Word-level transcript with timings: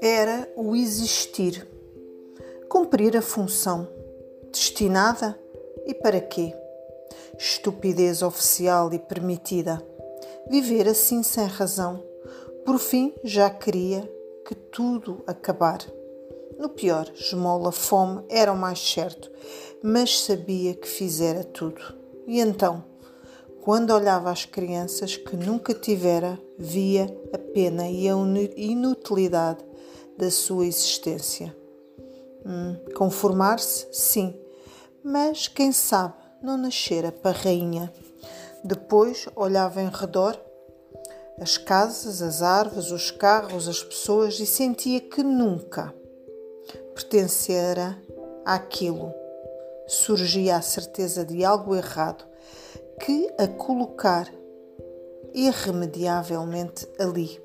Era 0.00 0.48
o 0.56 0.74
existir, 0.74 1.66
cumprir 2.68 3.16
a 3.16 3.22
função 3.22 3.88
destinada 4.52 5.38
e 5.84 5.92
para 5.92 6.20
quê? 6.20 6.54
Estupidez 7.38 8.22
oficial 8.22 8.92
e 8.92 8.98
permitida. 8.98 9.82
Viver 10.48 10.88
assim 10.88 11.22
sem 11.22 11.46
razão. 11.46 12.02
Por 12.64 12.78
fim, 12.78 13.14
já 13.22 13.50
queria 13.50 14.10
que 14.46 14.54
tudo 14.54 15.22
acabar. 15.26 15.78
No 16.58 16.70
pior, 16.70 17.10
esmola, 17.14 17.70
fome 17.70 18.24
era 18.30 18.52
o 18.52 18.56
mais 18.56 18.78
certo, 18.78 19.30
mas 19.82 20.20
sabia 20.20 20.74
que 20.74 20.88
fizera 20.88 21.44
tudo. 21.44 21.82
E 22.26 22.40
então, 22.40 22.82
quando 23.66 23.90
olhava 23.90 24.30
as 24.30 24.44
crianças 24.44 25.16
que 25.16 25.36
nunca 25.36 25.74
tivera, 25.74 26.38
via 26.56 27.12
a 27.32 27.36
pena 27.36 27.90
e 27.90 28.08
a 28.08 28.12
inutilidade 28.56 29.58
da 30.16 30.30
sua 30.30 30.66
existência. 30.66 31.52
Hum, 32.44 32.76
Conformar-se, 32.94 33.88
sim, 33.90 34.38
mas 35.02 35.48
quem 35.48 35.72
sabe 35.72 36.14
não 36.40 36.56
nascera 36.56 37.10
para 37.10 37.36
rainha. 37.36 37.92
Depois 38.62 39.28
olhava 39.34 39.82
em 39.82 39.90
redor 39.90 40.40
as 41.40 41.58
casas, 41.58 42.22
as 42.22 42.42
árvores, 42.42 42.92
os 42.92 43.10
carros, 43.10 43.66
as 43.66 43.82
pessoas 43.82 44.38
e 44.38 44.46
sentia 44.46 45.00
que 45.00 45.24
nunca 45.24 45.92
pertencera 46.94 48.00
àquilo. 48.44 49.12
Surgia 49.88 50.54
a 50.54 50.62
certeza 50.62 51.24
de 51.24 51.44
algo 51.44 51.74
errado 51.74 52.24
que 53.00 53.32
a 53.38 53.46
colocar 53.46 54.32
irremediavelmente 55.34 56.88
ali. 56.98 57.40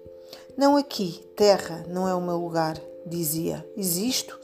Não 0.57 0.77
aqui, 0.77 1.23
terra, 1.35 1.85
não 1.87 2.07
é 2.07 2.13
o 2.13 2.21
meu 2.21 2.37
lugar, 2.37 2.79
dizia. 3.05 3.65
Existo 3.75 4.39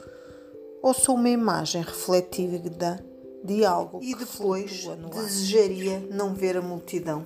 ou 0.82 0.94
sou 0.94 1.14
uma 1.14 1.28
imagem 1.28 1.82
refletida 1.82 3.04
de 3.42 3.64
algo 3.64 4.00
e 4.02 4.14
depois 4.14 4.86
desejaria 5.10 6.00
não 6.10 6.34
ver 6.34 6.56
a 6.56 6.62
multidão, 6.62 7.24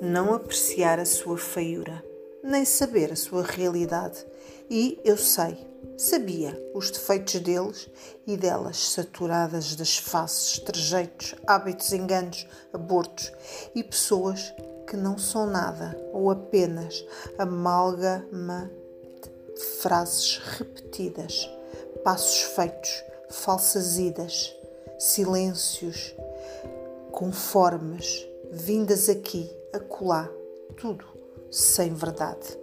não 0.00 0.34
apreciar 0.34 0.98
a 0.98 1.04
sua 1.04 1.36
feiura, 1.36 2.04
nem 2.42 2.64
saber 2.64 3.12
a 3.12 3.16
sua 3.16 3.42
realidade. 3.42 4.24
E 4.70 4.98
eu 5.04 5.16
sei, 5.16 5.56
sabia 5.98 6.56
os 6.72 6.90
defeitos 6.90 7.40
deles 7.40 7.90
e 8.26 8.36
delas, 8.36 8.92
saturadas 8.92 9.74
das 9.74 9.98
faces, 9.98 10.60
trejeitos, 10.60 11.34
hábitos, 11.46 11.92
enganos, 11.92 12.46
abortos 12.72 13.32
e 13.74 13.82
pessoas 13.82 14.54
que 14.86 14.96
não 14.96 15.18
são 15.18 15.46
nada 15.46 16.00
ou 16.12 16.30
apenas 16.30 17.04
amálgama 17.36 18.70
de 19.54 19.62
frases 19.80 20.38
repetidas, 20.56 21.50
passos 22.04 22.42
feitos, 22.42 23.02
falsas 23.28 23.98
idas 23.98 24.54
silêncios 24.98 26.14
conformes, 27.12 28.26
vindas 28.50 29.08
aqui, 29.08 29.50
acolá, 29.72 30.28
tudo 30.76 31.04
sem 31.50 31.94
verdade. 31.94 32.58